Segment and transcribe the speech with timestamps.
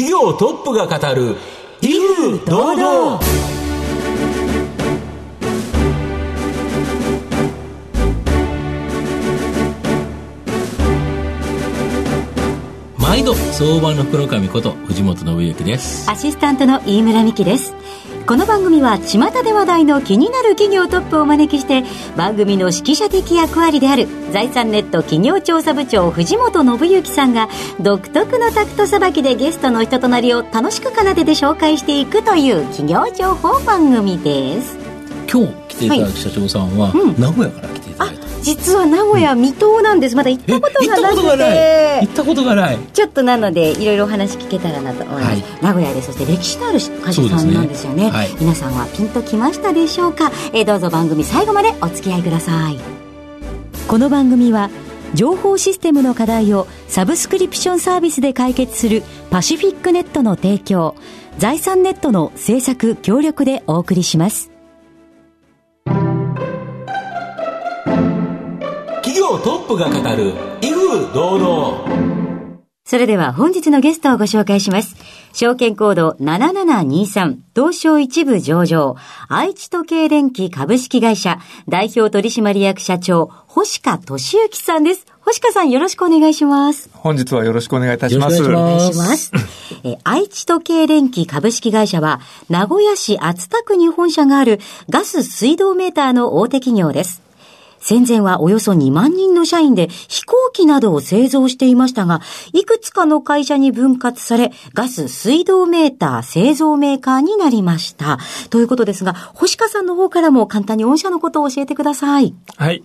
[0.00, 1.36] 企業トップが語る
[1.82, 3.20] 威風堂々。
[12.96, 16.10] 毎度相場の福の神こと藤本信之です。
[16.10, 17.74] アシスタントの飯村美希です
[18.30, 21.82] この番組は巷で話題の気になる企業トップをお招きして
[22.16, 27.48] 番組の指揮者的役割である財産ネット企業調査部長藤本信之さんが
[27.80, 34.78] 独特のタクトさばきでゲストの人となりを楽しく奏でて紹介していくという企業情報番組です。
[35.28, 37.69] 今日来ていただく社長さんは、名古屋から
[38.42, 40.16] 実は名古屋未踏なんです。
[40.16, 42.78] まだ行ったことがなくて行ったことがない。
[42.92, 45.44] ちょっとなのでいろいろお話聞けたらなと思います、はい。
[45.62, 48.04] 名古屋でそして歴史のある会社さんなんですよね。
[48.04, 48.10] ね。
[48.10, 48.28] はい。
[48.40, 52.78] 皆さんはピンときましたでしょうか、えーどうぞ番組最後までお付き合いください。
[53.88, 54.70] この番組は
[55.14, 60.94] 情報システムの課題をサブスクリプションサービスで解決するパシフィックネットの提供
[61.38, 64.49] 財産ネットの制作協力でお送りします
[69.38, 72.20] トップが語る威風堂々
[72.90, 74.96] それでは本日のゲストをご紹介します。
[75.32, 78.96] 証券コード7723東証一部上場
[79.28, 85.06] 愛知時計電機株式会社代表取締役社長星川俊之さんです。
[85.20, 86.90] 星川さんよろしくお願いします。
[86.92, 88.42] 本日はよろしくお願いいたします。
[88.42, 89.30] よろしくお願いします。
[89.84, 94.58] えー愛知時計電機株式会社は名古屋市厚田区に本社がある
[94.88, 97.29] ガス水道メーターの大手企業です。
[97.80, 102.20] 戦前はおよそ2万人の社員で飛行機などを製造していましたが、
[102.52, 108.18] いくつかの会社に分割され、ガス水道メーター製造メーカーになりました。
[108.50, 112.34] ということですが、星川さんの方からも簡単に御社のことを教えてください。
[112.56, 112.82] はい。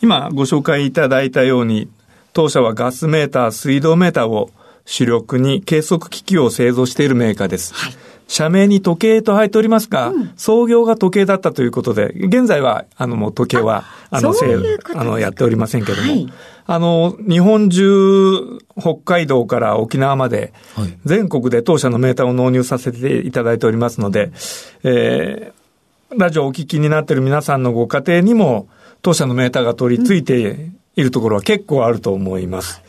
[0.00, 1.88] 今ご紹介いただいたように、
[2.32, 4.50] 当社はガスメーター、水道メーターを
[4.84, 7.74] 主力に計測機器を製造しているメーカーです。
[8.28, 14.46] 社名に時計と入っておりますが、創業が時計だったということで、現在は、あの、もう時計は、あの、せ
[14.94, 16.32] あの、やっておりませんけども、はい。
[16.66, 24.30] あの、日本中、北海道から沖縄まではい、全国で当社のメーターを納入させていただいておりますので、
[24.84, 25.58] えー
[26.16, 28.66] ラジオをお聞きになっている皆さんのご家庭にも、
[29.02, 32.82] 当社のメーターが取り付いているところは結構あると思います。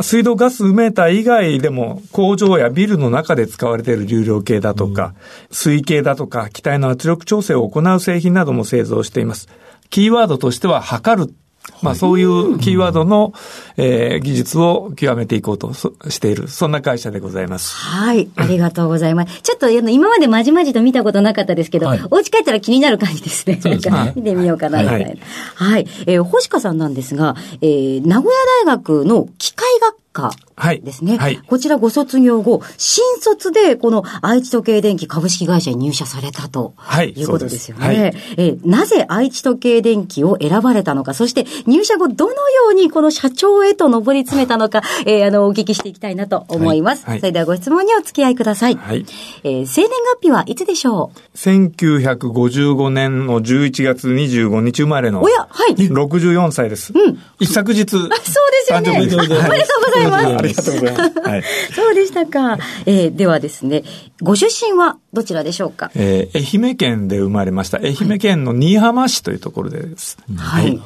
[0.00, 5.14] 水道ガスメーター以外でも工場やビルの中で使われている流量計だとか、
[5.50, 9.48] 水計だとか、機体の圧力調整を行う製品なども製造しています。
[9.90, 11.34] キーワードとしては、測る。
[11.80, 13.32] まあそういうキーワードの、
[13.76, 17.74] えー技術を極めていこうとそしている、そんな会社でございます。
[17.74, 19.42] はい、ありがとうございます。
[19.42, 23.58] ちょっと今までまじまじと見たことなかったですけど、はいお家帰ったら気になる感じですね。
[23.60, 25.10] そうですね見てみようかな、みたいな。
[25.54, 25.86] ははいい。
[26.06, 31.16] えー星川さんなんですが、えー名古屋大学の機械学科はいですね。
[31.16, 37.84] はいこちらご卒業後、新卒でこの愛知時計電機株式会社に入社されたとはいいうことですよね。
[37.86, 47.04] そうですえーなぜ愛知時計電機を選ばれたのか、そして入社後どのようにこの社長へと上り詰めたのか、 えーあの、お聞きしていきたいなと思います。
[47.04, 48.76] はいはいそれではご質問にお付き合いください。
[48.76, 49.04] はい。
[49.44, 49.90] えー生年
[50.20, 55.74] 月日はいつでしょう？1955年の11月25日生まれのおや、はい。
[55.74, 56.92] 64歳です。
[57.40, 57.90] 一昨日。
[57.90, 58.18] そうで
[58.66, 59.72] すよねおめでとうございます
[60.10, 61.20] ありがとうございます。
[61.20, 61.42] はい。
[61.74, 62.58] そうでしたか。
[62.86, 63.84] えーではですね、
[64.20, 65.90] ご出身はどちらでしょうか？
[65.94, 67.78] えー愛媛県で生まれました。
[67.78, 70.18] 愛媛県の新居浜市というところです。
[70.36, 70.80] はい。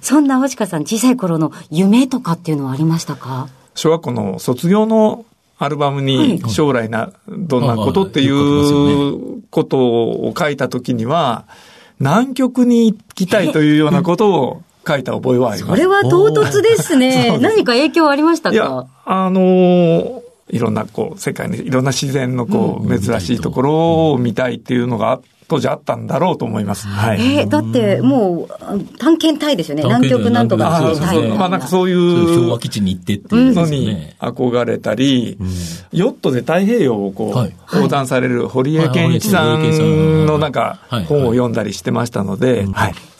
[0.00, 3.48] そんな星川さん、小さい頃の夢とかっていうのはありましたか？
[3.74, 5.24] 小学校の卒業の
[5.58, 11.46] アルバムに将来な、どんなことっていうことを書いたときには、
[11.98, 15.70] 南極に行きたいというようなことを書いた覚えはあります。
[15.70, 17.38] これは唐突ですね。
[17.42, 20.18] 何か影響ありましたいやか、あのー
[20.50, 26.86] いろんなこう、世界のいろんな自然のこう、珍しいところを見たいっていうのが当時あったんだろうと思います。
[26.86, 27.38] はい。
[27.38, 29.82] えーだってもう、あ探検隊ですよね。
[29.82, 33.96] 南極なんとか隊みまあなんかそういそういう昭う和基地に行ってっていうのに。
[34.20, 35.38] 憧れたり、
[35.92, 42.94] ヨットで太平洋をこはいう、横断される堀江健一さんんのなんかはい本を読んだりしてましたので、はい。
[42.94, 43.17] そうでしたか。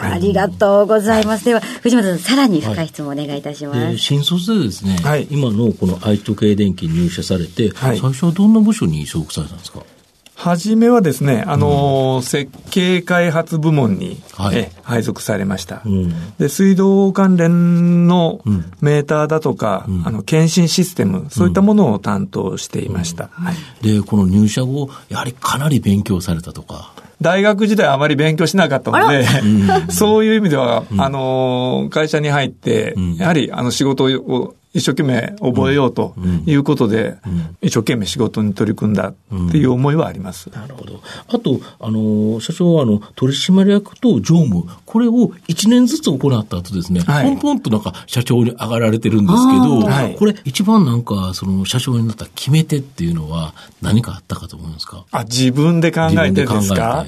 [0.00, 1.44] ありがとうございます。
[1.44, 3.80] では、藤本さん、さらに深い質問お願いいたします。
[3.80, 5.26] で新卒でですね、はい。
[5.30, 7.98] 今のこの愛知時計電機に入社されて、はい。
[7.98, 9.80] 最初はどんな部署に所属されたんですか？
[10.36, 14.56] はじめはですね、あのー、設計開発部門に、はい。
[14.56, 15.82] え配属されました。
[15.84, 16.36] うん。
[16.38, 18.72] で、水道関連のうん。
[18.80, 20.02] メーターだとか、ん。
[20.06, 23.28] あの、検診システム、そういったものを担当していました。
[23.32, 23.86] はい。
[23.86, 26.94] で、この入社後、やはりかなり勉強されたとか。
[27.20, 29.26] 大学時代あまり勉強しなかったので、
[29.92, 33.14] そういう意味では、あの、会社に入って、うん。
[33.16, 36.14] やはりあの仕事を一生懸命覚えようと
[36.46, 37.16] いうことで、
[37.60, 40.48] 一生懸命仕事に取り組んだっていう思いはあります。
[40.50, 41.00] なるほど。
[41.28, 55.04] あと、あの、社長は、あの、取締役と常務、これを1年ずつ行った後ですね、はい、ポンポンとなんか社長に上がられてるんですけど、はい、これ一番なんか、その社長になった決め手っていうのは何かあったかと思うんですか？
[55.10, 57.06] あ、自分で考えてですか？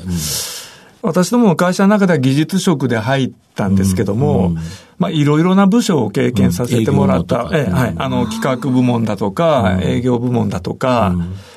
[1.03, 4.63] 私ども会社の中では技術職で入ったんですけども、うんうん、
[4.99, 11.15] まあ、いろいろな部署を経験させてもらった、うん、えはい、あの、企画部門だとか、営業部門だとか、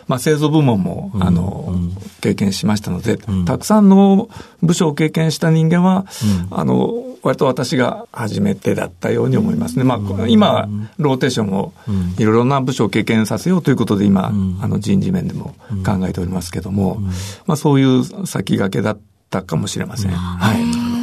[0.08, 1.76] まあ、製造部門も、あの、
[2.22, 4.30] 経験しましたので、たくさんの
[4.64, 6.06] 部署を経験した人間は、
[6.50, 9.84] あの、割と私が初めてだったように思いますね。
[9.84, 11.74] まあ、今、ローテーションを
[12.18, 14.32] いろいろな部署を経験させようということで、今、
[14.62, 15.56] あの、人事面でも
[15.86, 17.00] 考えておりますけども、
[17.46, 20.12] まあ、そういう先駆けだったったかもしれません。
[20.12, 20.96] はい。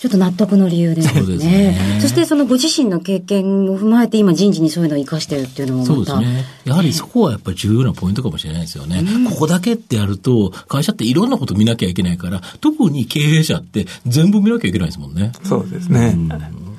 [0.00, 1.22] ちょっと納得の理由ですね。
[1.22, 6.44] そねそしてそのご自身の経験を踏まえて今人事にそういうのを生かしてるっていうのもそうですね。
[6.64, 8.98] やはりそこはやっぱり重要なポイントかもしれないですよね。
[8.98, 15.30] うん、ここだけってやると、会社っていろんなこと見なきゃいけないから、特に経営者って全部見なきゃいけないですもんね。
[15.44, 16.14] そうですね。
[16.16, 16.71] うん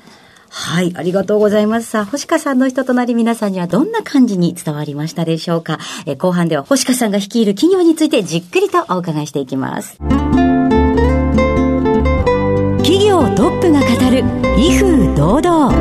[0.55, 1.89] はい、ありがとうございます。
[1.89, 5.79] さあ、星香さんの人となり皆さんにはどんな感じに伝わりましたでしょうか？
[6.05, 9.97] え後半では星香さんが率いる企業についてじっくりとお伺いしていきます。
[12.77, 14.23] 企業トップが語る、
[14.59, 15.73] 威風堂々。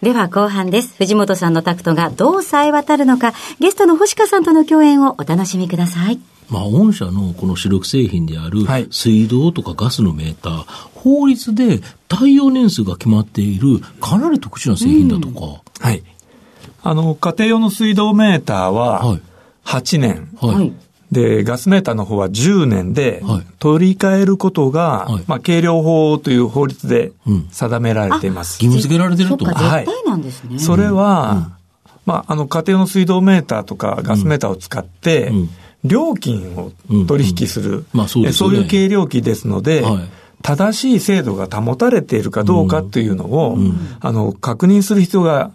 [0.00, 0.94] では後半です。
[0.96, 6.20] 藤本さんのタクトがどう冴え渡るのか、ゲストの星香さんとの共演をお楽しみください。
[6.50, 8.60] まあ、御社のこの主力製品である
[8.90, 10.64] 水道とかガスのメーター、はい、
[10.94, 15.46] 法律で耐用年数が決まっているかなり特殊な製品だとか。
[15.46, 16.02] うん、はい。
[16.82, 19.18] あの、家庭用の水道メーターは
[19.64, 20.28] 8年。
[20.40, 20.54] はい。
[20.54, 20.72] はい、
[21.12, 23.22] で、ガスメーターの方は10年で、
[23.58, 27.12] 取り替えることが、はい、まあ、計量法という法律で
[27.50, 28.64] 定められています。
[28.64, 29.44] うん、義務付けられてると。
[29.44, 29.84] はい。
[29.84, 30.58] 絶対なんですね。
[30.58, 31.52] それは、うん、
[32.06, 35.50] まあ、あの、家庭用の水道メーターとかガスメーターを使って、うん
[35.84, 36.72] 料金を
[37.06, 40.08] 取引する、まあそういう計量器ですので、はい、
[40.42, 45.50] 正しい制度が保たれているかどうかというのを、うん、あの確認する必要が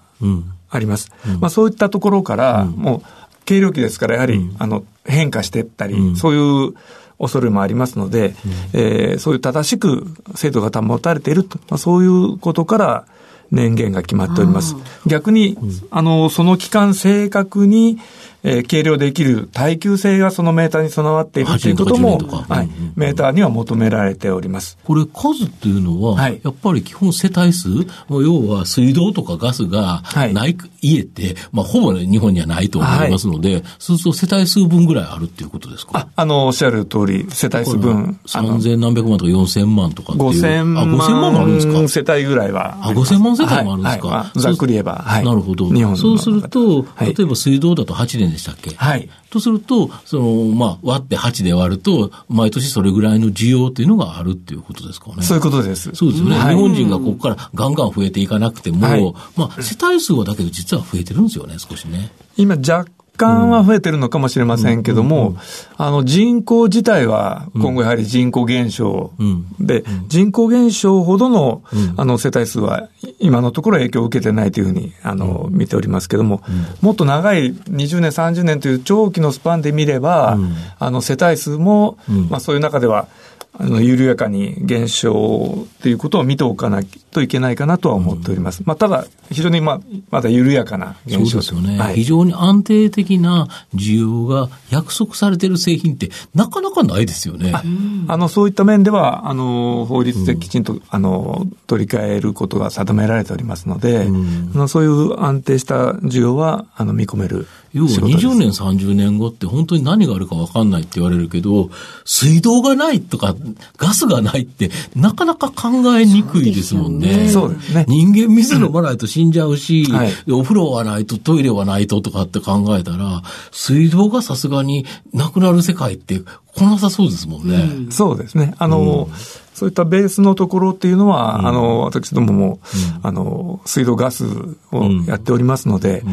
[0.69, 1.11] あります。
[1.27, 3.01] うん、まあ、そういったところから、もう
[3.45, 6.73] 計量器ですから、やはり、あの変化していったり、そういう
[7.19, 8.35] 恐れもありますので、
[8.73, 13.05] うん、えー、そういう正しく制度が保たれていると、まあ、そういうことから、
[13.51, 14.75] 年限が決まっております。
[15.05, 15.57] 逆に、
[15.91, 17.99] あの、その期間正確に、
[18.43, 24.77] えー、計量できる耐久性がそのメーターに備わっているということも、はい、メーターには求められております。
[24.83, 27.69] これ数っていうのは、はい、やっぱり基本世帯数、
[28.09, 30.03] 要は水道とかガスが
[30.33, 35.91] ない、家って、まあほぼ、ね、日本にはないと思いますので、はい、そうすると世帯数分ぐらいあるっていうことですか？
[35.99, 38.19] あ、あの、おっしゃる通り、世帯数分。
[38.25, 40.27] 三千何百万とか四千万とかっていう。
[40.29, 40.83] 五千万。
[40.83, 41.87] あ、五千万もあるんですか？
[41.87, 44.95] 世帯ぐらいはあ、五千万世帯もあるんですか、はい、ざっくり言えば。
[44.95, 45.25] はい。
[45.25, 45.69] なるほど。
[45.95, 48.75] そうすると、例えば水道だと8年でしたっけ？
[48.75, 49.09] はい。
[49.29, 55.23] とすると、その、まあ、割って8で割ると、毎年それぐらいの需要っていうのがあるっていうことですかね。
[55.23, 55.91] そういうことです。
[55.95, 56.37] そうですよね。
[56.37, 62.11] はい、日本人がここからガンガン増えていかなくても、はい、まあ、世帯数はだけど実は増えてるんですよね、少しね。
[62.35, 62.85] 今、若
[63.17, 65.37] 干は増えてるのかもしれませんけども、
[65.77, 69.11] あの人口自体は今後やはり人口減少。
[69.59, 71.63] で、人口減少ほどの
[71.97, 72.89] あの世帯数は
[73.19, 76.41] 今のところ影響を受けてないというふうにあの見ておりますけども、
[76.81, 80.37] もっと長い20年、30年という長期のスパンで見れば、
[80.79, 81.97] あの世帯数も、
[82.29, 83.07] まあそういう中では
[83.55, 88.61] あの、緩やかに減少っていうことを見ておかないといけないかなとは思っております。
[88.61, 97.51] うん、まあ、ただ、非常にまあ、まだ緩やかな減少そうですよね、はい、非常に安定的な需要が約束されている製品ってなかなかないですよね。
[97.53, 97.63] あ
[98.07, 107.47] あの、そういった面では、あの、法律できちんと、うん、あの、取り替えることが定められておりますので、うん、あのそういう安定した需要は、あの、見込める。
[107.73, 111.71] 要は20年、30年後って本当に何があるか分かんないって言われるけど、
[112.05, 113.35] 水道がないとか、
[113.77, 117.29] ガスがないって、なかなか考えにくいですもんね。
[117.29, 117.85] そうですね。
[117.87, 126.21] 人間水飲まないと死んじゃうし、はい、お風呂はないと、トイレはないととかって考えたら、水道がさすがになくなる世界って
[126.55, 127.55] 来なさそうですもんね。
[127.55, 128.53] うん、そうですね。
[128.59, 132.59] あの、うんそういったベースのところっていうのは、うん、あの、私どもも、
[133.01, 134.25] うん、あの、水道ガス
[134.71, 136.03] をやっておりますので、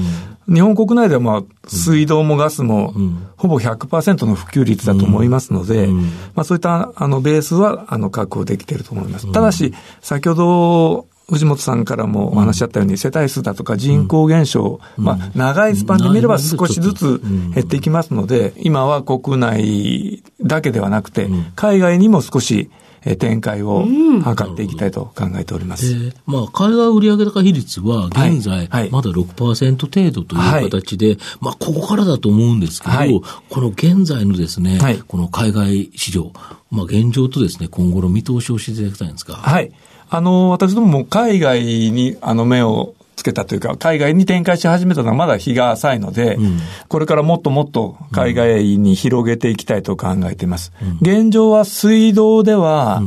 [0.49, 2.95] うん、日本国内では、まあ、水道もガスも、
[3.37, 5.87] ほぼ100%の普及率だと思いますので、
[6.35, 9.31] まあ、そういった、あの、ベースは、あの、確保できていると思います。
[9.33, 17.21] ただし、先ほど、藤本さんからもお話しあったように、世帯数だとか人口減少、まあ、長いスパンで見れば少しずつ
[17.55, 22.80] 減っていきますので、今は国内だけではなくて、海外にも少しえ
[23.19, 25.93] 展開を図っていきたいと考えております。
[25.93, 36.33] うん、まあ、海外売上高比率は現在、まだ6%程度という形で、はい、まあ、ここからだと思うんですけど、はい、この現在のですね、はい、この海外市場、
[36.71, 39.35] まあ、現状とですね、今後の見通しをしていただきたいんですか。
[39.35, 39.73] はい。
[40.13, 46.59] あの、私どもも海外に、あの、目をつけたというか、海外に展開し始めたのはまだ日が浅いので、うん、
[46.89, 50.73] これからもっともっと海外に広げていきたいと考えています。
[50.83, 53.03] うん、現状は水道では、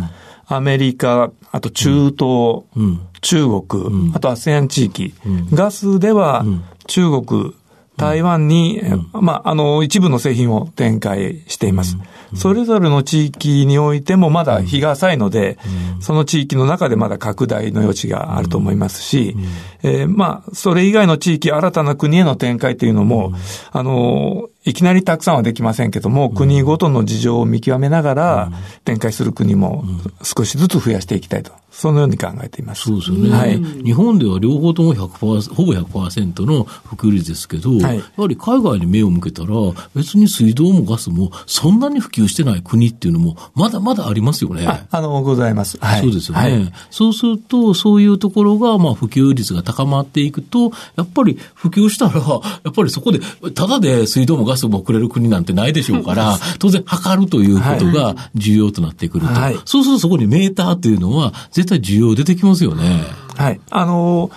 [0.46, 5.13] アメリカ、あと中東、うん、中国、あと ASEAN 地域、
[5.51, 6.46] ガスでは
[6.88, 7.55] 中国、
[7.98, 11.98] 台湾に、うん、まあ、あの、一部の製品を展開しています。
[12.34, 15.58] うん、それぞれの地域においてもまだ日が浅いので、
[15.96, 19.36] うん、その地域の中でまだ拡大の余地があると思いますし、
[19.84, 23.34] えー、まあ、それ以外の地域、新たな国への展開というのも、
[23.72, 28.52] あの、いきなりたくさんはできませんけども、国ごとの事情を見極めながら、
[28.86, 29.84] 展開する国も
[30.22, 31.52] 少しずつ増やしていきたいと。
[31.74, 32.84] そのように考えています。
[32.84, 33.30] そうですよね。
[33.32, 39.50] はい、日本では両方とも100%、ほぼ100%の普及率ですけど、はい、やはり海外に目を向けたら、
[39.96, 44.65] 別に水道もガスもそんなに普及してない国っていうのも、まだまだありますよね。
[44.68, 45.77] ああの、ございます。
[45.80, 46.42] はい、そうですよね。
[46.42, 52.22] はい、そうすると、そういうところが、まあ、普及率が高まっていくと、やっぱり普及したら、や
[52.70, 53.20] っぱりそこで、
[53.53, 59.34] ただで水道もガスもくれる国なんてないでしょうから、当然測るということが重要となってくると。
[59.34, 63.03] はい、そうするとそこにメーターっていうのは、絶対需要出てきますよね。
[63.36, 63.60] はい。
[63.70, 64.32] あの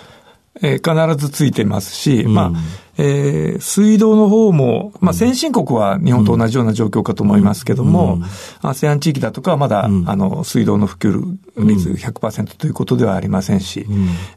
[0.62, 2.52] えー、必ずついてますし、うん、まあ、
[2.98, 8.20] えー、水道の方も、まあ、先進国は日本と同じような状況かと思いますけども、
[8.62, 13.86] ASEAN、うん、地域だとかはまだ、うん、あの、水道の普及率100%ということではありませんし、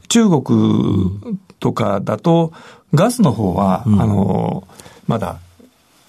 [0.07, 0.43] 中国
[1.59, 2.51] とかだと、
[2.93, 4.67] ガスの方は、あの、
[5.07, 5.39] まだ、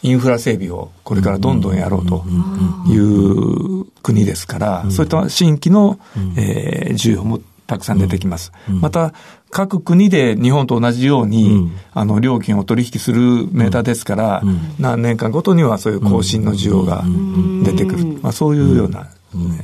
[0.02, 2.24] インフラ整備をこれからどんどんやろうと
[2.88, 5.98] いう国ですから、そういった新規の、
[6.36, 8.50] えー、需要もたくさん出てきます。
[8.68, 9.14] また、
[9.50, 14.42] 各国で日本と同じように、あの、料金を取引するメーターですから、
[14.80, 17.04] 何年間ごとにはそういう更新の需要が
[17.64, 18.18] 出てくる。
[18.22, 19.06] まあ、そういうような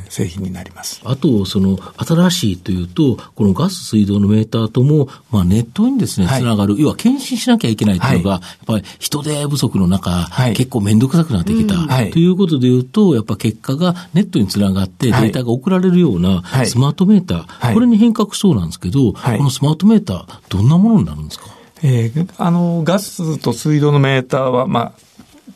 [0.09, 1.01] 製品になります。
[1.05, 11.75] あと、その、新しいというと、このガス水道のメーターとも、まあ、ネットにですね、つながる、要は検診しなきゃいけないというのが、はい、やっぱり人手不足の中、はい、結構めんどくさくなってきた、
[12.11, 21.47] ということでいうと、やっぱ結果がネットにつながってデータが送られるようなスマートメーター、これに変革そうなんですけど、このスマートメーター、どんなものになるんですか？
[21.83, 24.93] えー、あの、ガスと水道のメーターは、まあ、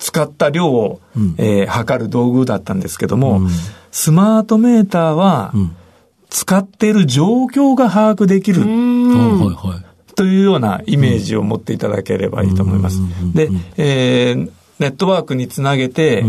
[0.00, 3.48] 使った量を、うん、えー、測る道具だったんですけども、うん。
[3.92, 5.52] スマートメーターは、
[6.30, 8.62] 使っている状況が把握できる。
[10.16, 12.98] というようなイメージを持っていただければいいと思います。
[13.34, 16.24] で、えー、ネットワークにつなげて、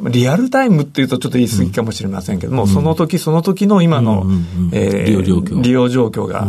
[0.00, 4.26] リアルタイムっていうとちょっと言い過ぎかもしれませんけども、その時その時の今の、
[4.72, 5.62] 利用状況。
[5.62, 6.46] 利用状況が、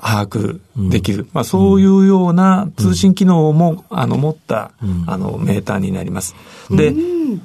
[0.00, 0.60] 把握
[0.90, 1.20] できる。
[1.20, 4.72] うん、まあ、そういうような通信機能も、あの、持った、
[5.06, 6.34] あの、メーターになります。
[6.70, 6.94] で、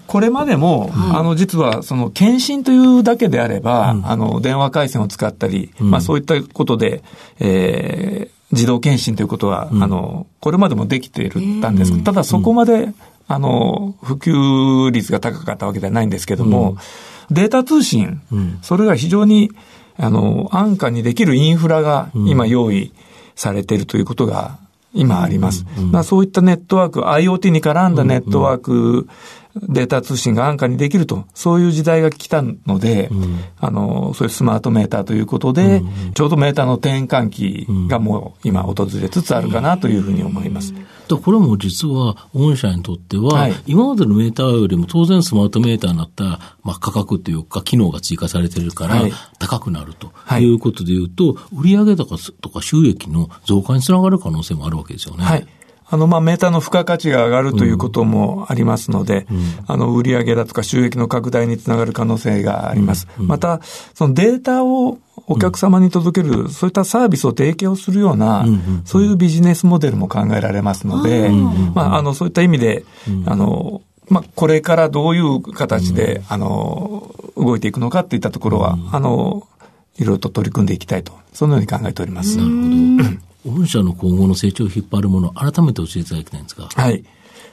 [0.08, 7.04] これまでも、あの、実は、その、検診というだけであれば、あの、電話回線を使ったり、まあ、そういったことで、
[7.40, 12.94] えー、自動検診ということは、あの、これまでもできているたんですただそこまで、
[13.28, 16.76] あの、普及率が高かったわけではないんですけども、
[17.30, 18.22] データ通信、
[18.62, 19.52] それが非常に、
[20.02, 22.92] あの、安価にできるインフラが今用意
[23.36, 24.58] されているということが
[24.94, 25.66] 今あります。
[25.92, 29.08] まあ、そういったネットワーク、IoT に絡んだネットワーク
[29.56, 40.74] データ通信が安価にできると、そういう時代が来たので、うん、あの、そういうスマートメーターということで、うん、ちょうどメーターの転換期がもう今訪れつつあるかなというふうに思います。
[41.10, 46.24] うん、これも実は、御社にとっては、はい、今までのメーターよりも当然スマートメーターになった、
[46.64, 49.04] まあ、価格というか、機能が追加されてるから、
[49.40, 50.12] 高くなると。
[50.40, 50.46] い。
[50.46, 55.24] うことでいうと、売上高とか収益の増加につながる可能性もあるわけですよね。
[55.24, 55.48] はい
[55.92, 63.08] あの、まあ、メーターの付加価値が上がるということもありますので、うん、あの、売上だとか収益の拡大につながる可能性があります。
[63.20, 63.60] うん、また、
[63.94, 68.46] そのデータをお客様に届ける、うん、そういったサービスを提供するような、
[68.86, 71.30] そういうビジネスモデルも考えられますので、
[71.76, 72.86] まあ、あの、そういった意味で、
[73.26, 79.48] あの、まあ、これからどういう形で、あの、動いていくのかっていったところは、あの、
[79.98, 82.38] いろいろと取り組んでいきたいと、そのように考えております。
[82.38, 83.31] なるほど。
[83.46, 86.70] 御社の今後の成長を引っ張るもの、改めて教えていただきたいんですか。
[86.74, 87.04] はい。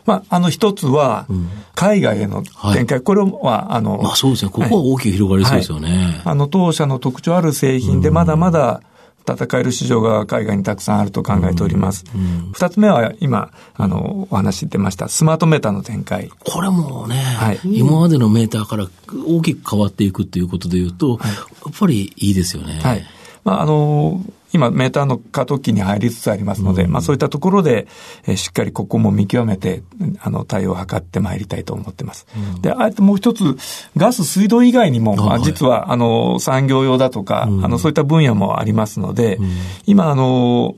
[0.04, 1.26] まあ、あの、一つは、
[1.74, 2.42] 海外への
[2.72, 5.90] 展開、はい、これは、あの、まあそうですね、ここは大きく広がりそうですよね。
[5.90, 8.80] はい、あの、当社の特徴ある製品で、まだまだ
[9.26, 12.04] 戦える市場が海外にたくさんあると考えております。
[12.52, 16.30] 二、つ目は今、あの、お話出ました、スマートメーターの展開。
[16.38, 18.86] これもね、はい、今までのメーターから
[19.26, 21.38] 大きく変わっていくっていうことでいうと、はい、や
[21.70, 22.80] っぱりいいですよね。
[22.82, 23.04] はい。
[23.44, 27.86] まあ、あの、今、メーターの過渡期に入りつつありますので、うん、まあそういったところで、
[28.26, 29.82] えー、しっかりここも見極めて、
[30.20, 32.26] あの、対応を図ってまいりたいと思ってます。
[32.54, 33.56] うん、で、あえてもう一つ、
[33.96, 39.38] ガス、水道以外にも、まあ、実は、あの、産業用だとか、うん、あの、そういった分野もありますので、
[39.86, 40.74] 今、あの、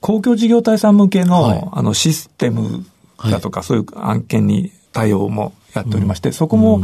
[0.00, 2.84] 公共事業体さん向けの、はい、あの、システム
[3.30, 6.82] だとか、はい、そういう案件に対応もやっておりまして、そこも、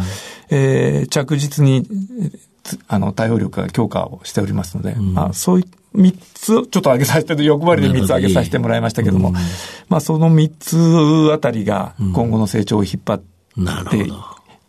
[0.50, 1.87] えー、着実に、
[2.87, 9.32] あの、対応力が強化をしておりますので、まあ、そういった三つ、ちょっと上げさせて、欲張りで三つ上げさせてもらいましたけども、
[9.88, 13.22] まあその三つあたりが今後の成長を引っ張っ
[13.90, 14.06] て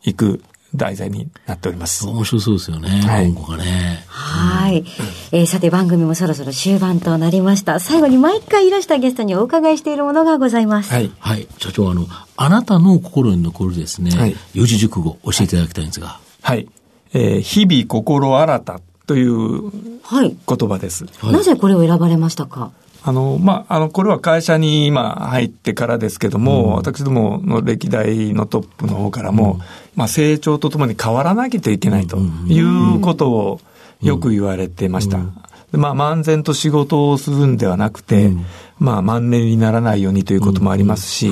[0.04, 0.42] いく
[0.76, 2.08] 題材になっております。
[2.08, 4.04] 面白そうですよね、はい、今後がね。
[4.08, 4.84] はい。
[5.32, 7.80] えー、さて番組もそろそろ終盤となりました。
[7.80, 10.92] 最後に毎回いらしたゲストにお伺いしているものがございます。
[10.94, 11.12] はい。
[11.20, 11.48] はい。
[11.58, 12.06] 社長、あの、
[12.38, 16.20] あなたの心に残るですね、はい、四字熟語教えていただきたいんですが。
[16.42, 16.68] はい。
[17.14, 18.80] えー、日々心新た
[19.10, 19.72] という
[20.12, 21.08] 言葉です。
[21.18, 22.72] はい、なぜこれを選ばれましたか？
[23.02, 29.60] あの、まあ、あの、これは会社に今入ってからですけども、うん、私どもの歴代のトップの方からも、うん、
[29.96, 33.62] まあ、成長とともに変わらなきゃいけないということを
[34.04, 35.18] よく言われてました。
[35.72, 38.30] まあ、漫然と仕事をするんではなくて、
[38.78, 41.32] まあ、万年にならないようにということもありますし、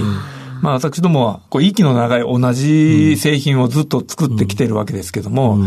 [0.63, 5.59] まあ、私どもは、こう、息の長い同じ製品をずっと作ってきてるわけですけども、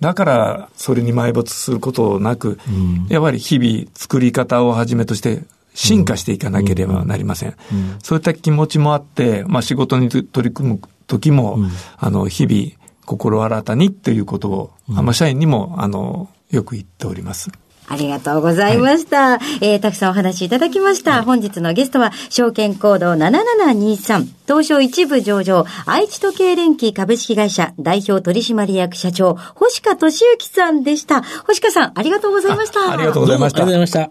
[0.00, 5.42] だからそれに埋没することなく、うん、やっぱり日々作り方をはじめとして
[5.74, 7.56] 進化していかなければなりません。
[7.72, 11.58] うん、そういった気持ちもあって、まあ仕事に取り組む時も、
[11.98, 12.72] あの、日々
[13.04, 17.50] 心新たにっていうことを、あまあ社員にも、あの、よく言っております。
[17.88, 19.38] ありがとうございました。
[19.38, 21.12] はい、えー、たくさんお話いただきました。
[21.12, 31.22] はい、本日のゲストは、証券コード7723、東証一部上場、愛知時計連機株式会社代表取締役社長、星川俊之さんでした。
[31.46, 32.92] 星川さん、ありがとうございましたあ。
[32.92, 33.62] ありがとうございました。
[33.62, 34.10] ありがとうございま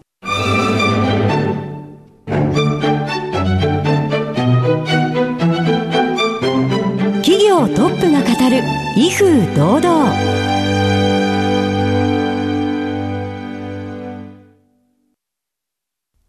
[7.22, 8.62] 企業トップが語る、
[8.96, 10.85] 威風堂々。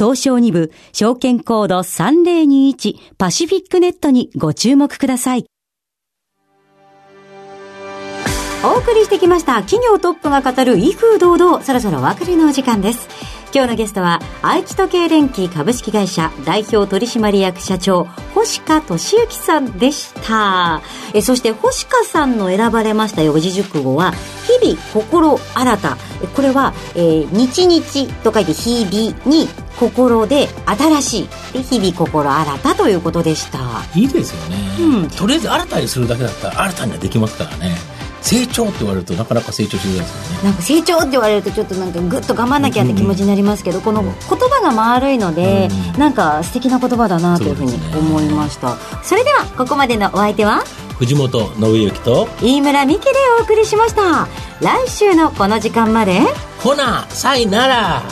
[0.00, 5.44] 東証2部証券コード3021パシフィックネットにご注目ください。
[8.64, 13.08] お送りしてきました企業トップが語る威風堂々そろそろお別れのお時間です。
[13.52, 20.80] 今日のゲストは愛知時計連機株式会社代表取締役社長星川俊之さんでした。
[21.12, 24.12] えそして星川さんの選ばれました四字熟語は
[24.62, 25.96] 日々心新た。
[26.36, 31.28] これは、えー、日々と書いて日々に心で新しい。
[31.52, 33.58] で日々心新たということでした。
[33.94, 37.74] いいですよね、うん、とりあえず新たにするだけだったら新たにはできますからね
[38.22, 40.44] 成長って言われるとなかなか成長しづらいですよね。
[40.44, 48.76] なんか成長って言われるとちょっとなんかグッと頑張んなきゃって気持ちになりますけど、うん、この言葉が丸いので、うん、なんか素敵な言葉だなというふうに思いました。
[49.02, 50.62] そ,、れではここまでのお相手は？
[50.98, 54.28] 藤本信之と飯村美希でお送りしました。
[54.60, 56.20] 来週のこの時間まで。
[56.62, 58.02] ほなさいなら。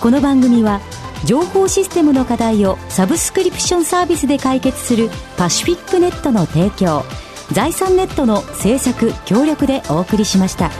[0.00, 0.80] この番組は
[1.24, 7.04] 情報システムの課題をサブスクリプションサービスで解決するパシフィックネットの提供
[7.52, 10.70] 財産ネットの制作協力でお送りしました。